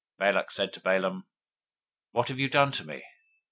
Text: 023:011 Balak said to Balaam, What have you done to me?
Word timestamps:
023:011 0.17 0.17
Balak 0.19 0.49
said 0.51 0.73
to 0.73 0.79
Balaam, 0.79 1.27
What 2.09 2.29
have 2.29 2.39
you 2.39 2.49
done 2.49 2.71
to 2.71 2.83
me? 2.87 3.03